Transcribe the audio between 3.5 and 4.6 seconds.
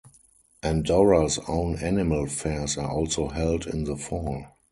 in the fall.